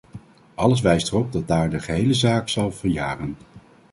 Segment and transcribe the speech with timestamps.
[0.55, 3.37] Alles wijst erop dat daar de gehele zaak zal verjaren.